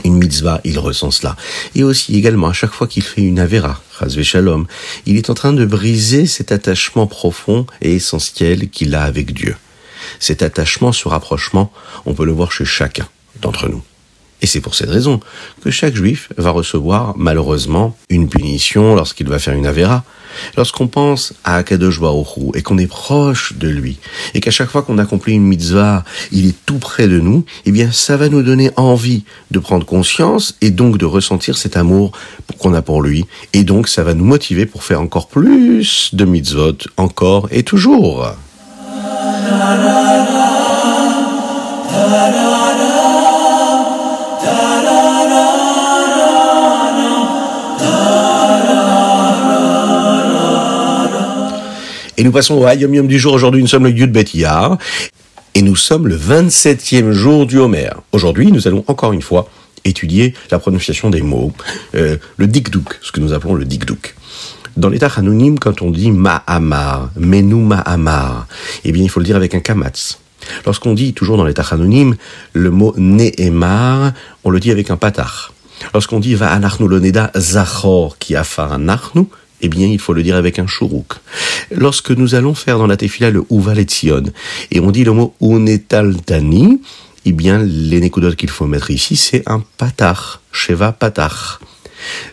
une 0.04 0.18
mitzvah, 0.18 0.62
il 0.64 0.80
ressent 0.80 1.12
cela. 1.12 1.36
Et 1.76 1.84
aussi 1.84 2.16
également, 2.16 2.48
à 2.48 2.54
chaque 2.54 2.72
fois 2.72 2.88
qu'il 2.88 3.04
fait 3.04 3.22
une 3.22 3.46
shalom, 4.24 4.66
il 5.06 5.18
est 5.18 5.30
en 5.30 5.34
train 5.34 5.54
de 5.54 5.66
briser 5.66 6.26
cet 6.26 6.52
attachement 6.52 7.08
profond 7.08 7.66
et 7.82 7.96
essentiel 7.96 8.70
qu'il 8.70 8.96
a 8.96 9.04
avec 9.04 9.34
Dieu. 9.34 9.56
Cet 10.20 10.42
attachement, 10.42 10.92
ce 10.92 11.08
rapprochement, 11.08 11.72
on 12.06 12.14
peut 12.14 12.26
le 12.26 12.32
voir 12.32 12.52
chez 12.52 12.66
chacun 12.66 13.08
d'entre 13.42 13.68
nous. 13.70 13.84
Et 14.42 14.48
c'est 14.48 14.60
pour 14.60 14.74
cette 14.76 14.90
raison 14.90 15.20
que 15.64 15.70
chaque 15.70 15.96
juif 15.96 16.30
va 16.36 16.50
recevoir 16.50 17.14
malheureusement 17.16 17.96
une 18.10 18.28
punition 18.28 18.96
lorsqu'il 18.96 19.28
va 19.28 19.38
faire 19.38 19.54
une 19.54 19.68
avéra. 19.68 20.04
Lorsqu'on 20.56 20.88
pense 20.88 21.34
à 21.44 21.58
Akadosh 21.58 22.00
Baruch 22.00 22.56
et 22.56 22.62
qu'on 22.62 22.78
est 22.78 22.88
proche 22.88 23.54
de 23.54 23.68
lui, 23.68 23.98
et 24.34 24.40
qu'à 24.40 24.50
chaque 24.50 24.70
fois 24.70 24.82
qu'on 24.82 24.98
accomplit 24.98 25.34
une 25.34 25.44
mitzvah, 25.44 26.06
il 26.32 26.48
est 26.48 26.56
tout 26.66 26.80
près 26.80 27.10
de 27.10 27.20
nous, 27.20 27.46
eh 27.66 27.72
bien 27.72 27.92
ça 27.92 28.16
va 28.16 28.30
nous 28.30 28.42
donner 28.42 28.72
envie 28.78 29.26
de 29.52 29.60
prendre 29.60 29.86
conscience 29.86 30.56
et 30.62 30.72
donc 30.72 30.98
de 30.98 31.06
ressentir 31.06 31.58
cet 31.58 31.76
amour 31.76 32.14
qu'on 32.60 32.74
a 32.74 32.82
pour 32.82 33.02
lui. 33.02 33.26
Et 33.52 33.66
donc 33.66 33.90
ça 33.90 34.04
va 34.04 34.14
nous 34.14 34.26
motiver 34.26 34.66
pour 34.66 34.84
faire 34.84 35.02
encore 35.02 35.28
plus 35.28 36.12
de 36.14 36.24
mitzvot, 36.24 36.78
encore 36.96 37.50
et 37.52 37.64
toujours. 37.64 38.34
Et 52.18 52.24
nous 52.24 52.32
passons 52.32 52.54
au 52.54 52.68
Hayom 52.68 52.94
Yom 52.94 53.08
du 53.08 53.18
jour. 53.18 53.34
Aujourd'hui, 53.34 53.62
nous 53.62 53.68
sommes 53.68 53.86
le 53.86 53.90
Yud 53.90 54.12
Bet 54.12 54.26
Et 55.56 55.62
nous 55.64 55.76
sommes 55.76 56.08
le 56.08 56.16
27e 56.16 57.12
jour 57.12 57.48
du 57.48 57.58
Homer. 57.58 57.90
Aujourd'hui, 58.12 58.52
nous 58.52 58.68
allons 58.68 58.84
encore 58.86 59.14
une 59.14 59.24
fois 59.24 59.50
étudier 59.84 60.36
la 60.52 60.60
prononciation 60.60 61.10
des 61.10 61.24
mots, 61.24 61.52
euh, 61.96 62.18
le 62.38 62.46
dikduk, 62.46 63.00
ce 63.02 63.12
que 63.12 63.20
nous 63.20 63.34
appelons 63.34 63.56
le 63.56 63.66
dikduk. 63.66 64.16
Dans 64.78 64.90
l'état 64.90 65.12
anonyme, 65.18 65.60
quand 65.60 65.82
on 65.82 65.92
dit 65.92 66.12
ma'amar, 66.12 67.12
menu 67.18 67.56
ma'amar, 67.56 68.48
eh 68.84 68.92
bien, 68.92 69.04
il 69.04 69.10
faut 69.10 69.20
le 69.20 69.26
dire 69.26 69.36
avec 69.36 69.54
un 69.54 69.60
kamatz. 69.60 70.20
Lorsqu'on 70.66 70.94
dit, 70.94 71.14
toujours 71.14 71.38
dans 71.38 71.46
l'état 71.46 71.66
anonyme, 71.72 72.16
le 72.54 72.72
mot 72.72 72.94
ne'emar, 72.98 74.14
on 74.44 74.50
le 74.50 74.60
dit 74.60 74.72
avec 74.72 74.90
un 74.90 74.98
patar. 74.98 75.54
Lorsqu'on 75.94 76.20
dit 76.20 76.36
va 76.36 76.52
anachnu 76.52 76.88
loneda 76.88 77.32
zachor 77.36 78.18
qui 78.18 78.36
a 78.36 78.46
anachnu, 78.58 79.26
eh 79.62 79.70
bien, 79.70 79.88
il 79.88 80.00
faut 80.00 80.14
le 80.14 80.24
dire 80.24 80.36
avec 80.36 80.58
un 80.58 80.68
chourouk. 80.68 81.14
Lorsque 81.72 82.12
nous 82.12 82.34
allons 82.34 82.54
faire 82.54 82.78
dans 82.78 82.88
la 82.88 82.98
tefila 82.98 83.30
le 83.30 83.44
Uvaletzion, 83.52 84.24
et 84.72 84.80
on 84.80 84.92
dit 84.92 85.04
le 85.04 85.12
mot 85.12 85.36
Unetaltani, 85.42 86.82
eh 87.26 87.32
bien, 87.32 87.60
les 87.64 88.10
qu'il 88.10 88.50
faut 88.50 88.66
mettre 88.66 88.90
ici, 88.90 89.16
c'est 89.16 89.44
un 89.48 89.64
patar, 89.78 90.42
Sheva 90.52 90.92
patar. 90.92 91.60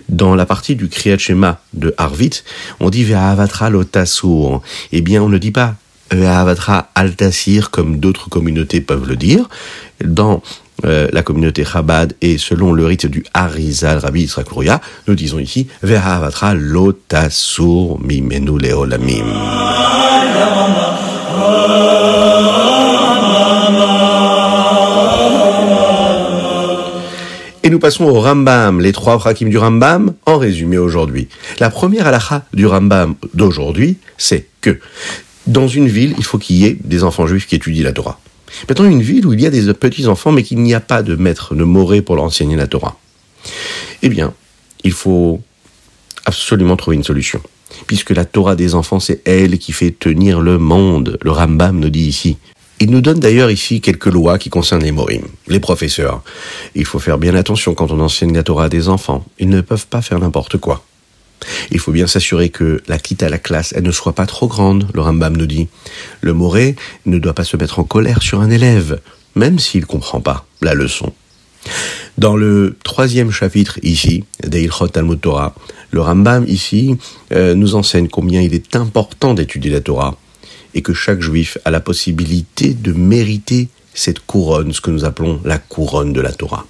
Dans 0.09 0.35
la 0.35 0.47
partie 0.47 0.77
du 0.77 0.89
Kriyat 0.89 1.19
Shema 1.19 1.61
de 1.75 1.95
Arvit, 1.97 2.43
on 2.81 2.91
dit 2.91 3.05
Ve'avatra 3.05 3.71
lotasur. 3.71 4.63
Eh 4.93 5.01
bien, 5.01 5.23
on 5.23 5.29
ne 5.29 5.39
dit 5.39 5.51
pas 5.51 5.75
Ve'avatra 6.11 6.91
altasir 6.95 7.71
comme 7.71 7.99
d'autres 7.99 8.29
communautés 8.29 8.81
peuvent 8.81 9.09
le 9.09 9.17
dire. 9.17 9.49
Dans 10.05 10.43
euh, 10.85 11.09
la 11.13 11.23
communauté 11.23 11.65
Chabad 11.65 12.15
et 12.23 12.39
selon 12.39 12.73
le 12.73 12.87
rite 12.87 13.07
du 13.07 13.25
Harizal 13.35 13.99
Rabbi 13.99 14.23
Yitzhak 14.23 14.47
nous 15.09 15.15
disons 15.17 15.41
ici 15.41 15.67
Ve'havatra 15.83 16.55
lotasur 16.55 17.99
mimenu 18.01 18.59
leolamim. 18.59 19.25
Passons 27.79 28.05
au 28.05 28.21
Rambam, 28.21 28.81
les 28.81 28.93
trois 28.93 29.19
frakim 29.19 29.49
du 29.49 29.59
Rambam, 29.59 30.15
en 30.27 30.39
résumé 30.39 30.79
aujourd'hui. 30.79 31.29
La 31.61 31.71
première 31.71 32.07
halakha 32.07 32.45
du 32.53 32.67
Rambam 32.67 33.15
d'aujourd'hui, 33.35 33.97
c'est 34.17 34.47
que 34.61 34.79
dans 35.47 35.69
une 35.69 35.89
ville, 35.89 36.15
il 36.19 36.25
faut 36.25 36.39
qu'il 36.39 36.57
y 36.57 36.67
ait 36.67 36.77
des 36.83 37.05
enfants 37.05 37.27
juifs 37.27 37.47
qui 37.47 37.55
étudient 37.55 37.85
la 37.85 37.93
Torah. 37.93 38.21
Maintenant, 38.69 38.89
une 38.89 39.03
ville 39.03 39.27
où 39.27 39.33
il 39.33 39.41
y 39.41 39.47
a 39.47 39.51
des 39.51 39.73
petits-enfants, 39.75 40.33
mais 40.33 40.43
qu'il 40.43 40.59
n'y 40.61 40.75
a 40.75 40.81
pas 40.81 41.03
de 41.03 41.17
maître, 41.17 41.55
de 41.55 41.65
moré 41.65 42.03
pour 42.03 42.17
leur 42.17 42.25
enseigner 42.25 42.57
la 42.57 42.67
Torah. 42.67 42.99
Eh 44.03 44.09
bien, 44.09 44.35
il 44.85 44.93
faut 44.93 45.41
absolument 46.25 46.77
trouver 46.77 46.97
une 46.97 47.05
solution. 47.05 47.41
Puisque 47.87 48.11
la 48.11 48.25
Torah 48.25 48.57
des 48.57 48.75
enfants, 48.75 49.01
c'est 49.01 49.27
elle 49.27 49.59
qui 49.59 49.73
fait 49.73 49.91
tenir 49.91 50.41
le 50.41 50.59
monde. 50.59 51.19
Le 51.23 51.31
Rambam 51.31 51.79
nous 51.79 51.91
dit 51.91 52.07
ici. 52.07 52.39
Il 52.81 52.91
nous 52.91 53.01
donne 53.01 53.19
d'ailleurs 53.19 53.51
ici 53.51 53.81
quelques 53.81 54.07
lois 54.07 54.39
qui 54.39 54.51
concernent 54.51 54.85
les 54.85 54.93
morim, 54.93 55.23
les 55.49 55.59
professeurs. 55.59 56.23
Il 56.77 56.85
faut 56.85 57.01
faire 57.01 57.19
bien 57.19 57.35
attention 57.35 57.75
quand 57.75 57.91
on 57.91 58.01
enseigne 58.01 58.35
la 58.35 58.45
Torah 58.45 58.65
à 58.65 58.69
des 58.69 58.89
enfants. 58.89 59.25
Ils 59.39 59.49
ne 59.49 59.61
peuvent 59.61 59.87
pas 59.89 60.01
faire 60.01 60.21
n'importe 60.21 60.59
quoi. 60.59 60.85
Il 61.71 61.81
faut 61.81 61.93
bien 61.93 62.07
s'assurer 62.07 62.51
que 62.51 62.81
la 62.87 62.99
quitte 62.99 63.23
à 63.23 63.29
la 63.29 63.39
classe, 63.39 63.73
elle 63.77 63.85
ne 63.85 63.93
soit 63.93 64.13
pas 64.13 64.27
trop 64.27 64.49
grande, 64.49 64.89
le 64.95 65.01
Rambam 65.01 65.37
nous 65.37 65.47
dit. 65.47 65.69
Le 66.21 66.35
moré 66.35 66.77
ne 67.07 67.19
doit 67.19 67.35
pas 67.35 67.45
se 67.45 67.57
mettre 67.57 67.79
en 67.79 67.85
colère 67.85 68.23
sur 68.23 68.41
un 68.41 68.51
élève, 68.51 69.01
même 69.35 69.59
s'il 69.59 69.83
ne 69.83 69.87
comprend 69.87 70.21
pas 70.21 70.47
la 70.61 70.75
leçon. 70.75 71.13
Dans 72.17 72.37
le 72.37 72.77
troisième 72.83 73.31
chapitre 73.31 73.79
ici, 73.83 74.25
d'Eilchot 74.45 74.89
Talmud 74.89 75.21
Torah, 75.21 75.55
le 75.91 76.01
Rambam 76.01 76.45
ici 76.47 76.97
euh, 77.33 77.55
nous 77.55 77.75
enseigne 77.75 78.09
combien 78.09 78.41
il 78.41 78.55
est 78.55 78.77
important 78.77 79.35
d'étudier 79.35 79.71
la 79.71 79.81
Torah 79.81 80.17
et 80.79 80.81
que 80.81 80.95
chaque 80.95 81.21
juif 81.21 81.59
a 81.65 81.73
la 81.73 81.81
possibilité 81.81 82.73
de 82.73 82.93
mériter 82.93 83.67
cette 83.95 84.21
couronne, 84.21 84.73
ce 84.73 84.81
que 84.81 84.93
nous 84.93 85.05
appelons 85.05 85.41
la 85.45 85.59
couronne 85.59 86.13
de 86.13 86.21
la 86.21 86.33
Torah. 86.33 86.67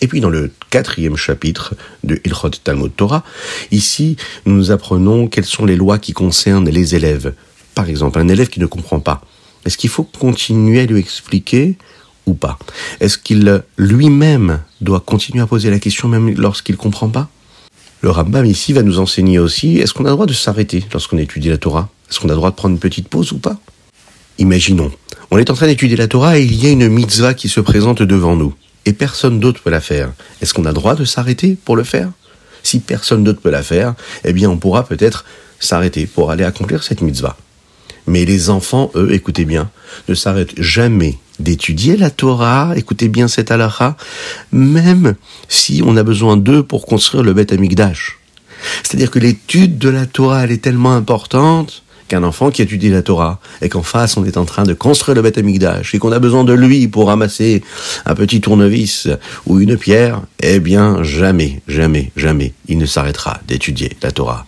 Et 0.00 0.08
puis 0.08 0.20
dans 0.20 0.30
le 0.30 0.50
quatrième 0.70 1.16
chapitre 1.16 1.76
de 2.02 2.20
Ilchot 2.24 2.50
Talmud 2.64 2.90
Torah, 2.96 3.22
ici, 3.70 4.16
nous 4.46 4.72
apprenons 4.72 5.28
quelles 5.28 5.44
sont 5.44 5.64
les 5.64 5.76
lois 5.76 6.00
qui 6.00 6.12
concernent 6.12 6.68
les 6.68 6.96
élèves. 6.96 7.34
Par 7.76 7.88
exemple, 7.88 8.18
un 8.18 8.26
élève 8.26 8.48
qui 8.48 8.58
ne 8.58 8.66
comprend 8.66 8.98
pas. 8.98 9.22
Est-ce 9.64 9.78
qu'il 9.78 9.90
faut 9.90 10.02
continuer 10.02 10.80
à 10.80 10.86
lui 10.86 10.98
expliquer 10.98 11.76
ou 12.26 12.34
pas? 12.34 12.58
Est-ce 12.98 13.16
qu'il 13.16 13.62
lui-même 13.76 14.58
doit 14.80 14.98
continuer 14.98 15.40
à 15.40 15.46
poser 15.46 15.70
la 15.70 15.78
question 15.78 16.08
même 16.08 16.34
lorsqu'il 16.34 16.74
ne 16.74 16.80
comprend 16.80 17.08
pas? 17.08 17.28
Le 18.00 18.10
Rambam 18.10 18.44
ici 18.44 18.72
va 18.72 18.82
nous 18.82 18.98
enseigner 18.98 19.38
aussi, 19.38 19.78
est-ce 19.78 19.94
qu'on 19.94 20.04
a 20.06 20.08
le 20.08 20.14
droit 20.14 20.26
de 20.26 20.32
s'arrêter 20.32 20.84
lorsqu'on 20.92 21.18
étudie 21.18 21.48
la 21.48 21.58
Torah? 21.58 21.88
Est-ce 22.12 22.20
qu'on 22.20 22.28
a 22.28 22.32
le 22.32 22.36
droit 22.36 22.50
de 22.50 22.56
prendre 22.56 22.74
une 22.74 22.78
petite 22.78 23.08
pause 23.08 23.32
ou 23.32 23.38
pas? 23.38 23.56
Imaginons, 24.36 24.92
on 25.30 25.38
est 25.38 25.48
en 25.48 25.54
train 25.54 25.66
d'étudier 25.66 25.96
la 25.96 26.08
Torah 26.08 26.38
et 26.38 26.42
il 26.42 26.62
y 26.62 26.66
a 26.66 26.70
une 26.70 26.90
mitzvah 26.90 27.32
qui 27.32 27.48
se 27.48 27.58
présente 27.58 28.02
devant 28.02 28.36
nous. 28.36 28.52
Et 28.84 28.92
personne 28.92 29.40
d'autre 29.40 29.62
peut 29.62 29.70
la 29.70 29.80
faire, 29.80 30.12
est-ce 30.42 30.52
qu'on 30.52 30.66
a 30.66 30.74
droit 30.74 30.94
de 30.94 31.06
s'arrêter 31.06 31.56
pour 31.64 31.74
le 31.74 31.84
faire? 31.84 32.10
Si 32.62 32.80
personne 32.80 33.24
d'autre 33.24 33.40
peut 33.40 33.48
la 33.48 33.62
faire, 33.62 33.94
eh 34.24 34.34
bien 34.34 34.50
on 34.50 34.58
pourra 34.58 34.84
peut-être 34.84 35.24
s'arrêter 35.58 36.04
pour 36.04 36.30
aller 36.30 36.44
accomplir 36.44 36.82
cette 36.82 37.00
mitzvah. 37.00 37.38
Mais 38.06 38.26
les 38.26 38.50
enfants, 38.50 38.90
eux, 38.94 39.14
écoutez 39.14 39.46
bien, 39.46 39.70
ne 40.06 40.14
s'arrêtent 40.14 40.60
jamais 40.60 41.16
d'étudier 41.38 41.96
la 41.96 42.10
Torah, 42.10 42.74
écoutez 42.76 43.08
bien 43.08 43.26
cette 43.26 43.50
halakha, 43.50 43.96
même 44.52 45.14
si 45.48 45.82
on 45.82 45.96
a 45.96 46.02
besoin 46.02 46.36
d'eux 46.36 46.62
pour 46.62 46.84
construire 46.84 47.22
le 47.22 47.32
Beth 47.32 47.52
Amikdash. 47.52 48.18
C'est-à-dire 48.82 49.10
que 49.10 49.18
l'étude 49.18 49.78
de 49.78 49.88
la 49.88 50.04
Torah, 50.04 50.44
elle 50.44 50.52
est 50.52 50.62
tellement 50.62 50.92
importante 50.92 51.82
qu'un 52.12 52.24
enfant 52.24 52.50
qui 52.50 52.60
étudie 52.60 52.90
la 52.90 53.00
Torah 53.00 53.40
et 53.62 53.70
qu'en 53.70 53.82
face 53.82 54.18
on 54.18 54.24
est 54.26 54.36
en 54.36 54.44
train 54.44 54.64
de 54.64 54.74
construire 54.74 55.14
le 55.14 55.22
Beth 55.22 55.38
Amikdash 55.38 55.94
et 55.94 55.98
qu'on 55.98 56.12
a 56.12 56.18
besoin 56.18 56.44
de 56.44 56.52
lui 56.52 56.86
pour 56.86 57.06
ramasser 57.06 57.62
un 58.04 58.14
petit 58.14 58.42
tournevis 58.42 59.08
ou 59.46 59.60
une 59.60 59.78
pierre, 59.78 60.20
eh 60.40 60.60
bien 60.60 61.02
jamais, 61.02 61.62
jamais, 61.66 62.12
jamais 62.14 62.52
il 62.68 62.76
ne 62.76 62.84
s'arrêtera 62.84 63.40
d'étudier 63.48 63.96
la 64.02 64.12
Torah. 64.12 64.44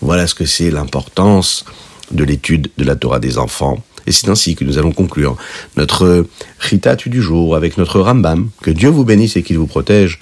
Voilà 0.00 0.28
ce 0.28 0.36
que 0.36 0.46
c'est 0.46 0.70
l'importance 0.70 1.64
de 2.12 2.22
l'étude 2.22 2.70
de 2.78 2.84
la 2.84 2.94
Torah 2.94 3.18
des 3.18 3.36
enfants 3.36 3.82
Et 4.06 4.12
c'est 4.12 4.28
ainsi 4.28 4.54
que 4.54 4.64
nous 4.64 4.78
allons 4.78 4.92
conclure 4.92 5.36
notre 5.76 6.26
Ritat 6.60 6.96
du 7.06 7.22
jour 7.22 7.54
avec 7.56 7.78
notre 7.78 8.00
Rambam. 8.00 8.50
Que 8.62 8.70
Dieu 8.70 8.88
vous 8.88 9.04
bénisse 9.04 9.36
et 9.36 9.42
qu'il 9.42 9.58
vous 9.58 9.66
protège. 9.66 10.18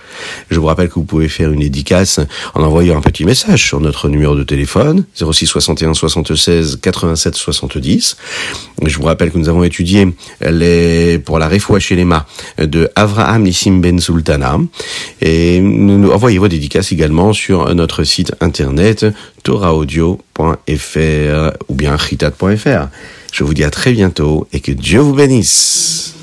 Je 0.51 0.61
vous 0.61 0.67
rappelle 0.67 0.89
que 0.89 0.95
vous 0.95 1.05
pouvez 1.05 1.29
faire 1.29 1.51
une 1.51 1.61
dédicace 1.61 2.21
en 2.55 2.63
envoyant 2.63 2.99
un 2.99 3.01
petit 3.01 3.25
message 3.25 3.65
sur 3.65 3.81
notre 3.81 4.09
numéro 4.09 4.35
de 4.35 4.43
téléphone 4.43 5.05
06 5.15 5.47
61 5.47 5.95
76 5.95 6.79
87 6.83 7.35
70. 7.35 8.17
Je 8.85 8.97
vous 8.99 9.05
rappelle 9.05 9.31
que 9.31 9.39
nous 9.39 9.49
avons 9.49 9.65
étudié 9.65 10.09
les, 10.41 11.19
pour 11.19 11.39
la 11.39 11.49
Refoua 11.49 11.79
les 11.91 12.67
de 12.67 12.91
Avraham 12.95 13.43
Nissim 13.43 13.81
Ben 13.81 13.99
Sultana. 13.99 14.59
Et 15.23 15.61
nous 15.61 16.11
envoyez 16.11 16.39
vos 16.39 16.49
dédicaces 16.49 16.93
également 16.93 17.33
sur 17.33 17.75
notre 17.75 18.05
site 18.05 18.33
internet 18.41 19.07
toraaudio.fr 19.43 21.51
ou 21.69 21.75
bien 21.75 21.99
chitat.fr. 21.99 22.89
Je 23.33 23.45
vous 23.45 23.55
dis 23.55 23.65
à 23.65 23.71
très 23.71 23.93
bientôt 23.93 24.47
et 24.53 24.61
que 24.61 24.73
Dieu 24.73 25.01
vous 25.01 25.15
bénisse. 25.15 26.15